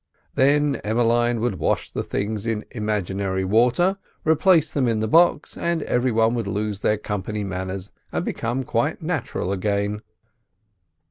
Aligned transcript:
Then 0.33 0.77
Emmeline 0.77 1.41
would 1.41 1.59
wash 1.59 1.91
the 1.91 2.01
things 2.03 2.47
in 2.47 2.65
imaginary 2.71 3.45
water, 3.45 3.99
replace 4.25 4.71
them 4.71 4.87
in 4.87 4.99
the 4.99 5.07
box, 5.07 5.55
and 5.55 5.83
every 5.83 6.11
one 6.11 6.33
would 6.33 6.47
lose 6.47 6.79
their 6.79 6.97
company 6.97 7.43
manners 7.43 7.91
and 8.11 8.25
become 8.25 8.63
quite 8.63 9.03
natural 9.03 9.51
again. 9.51 10.01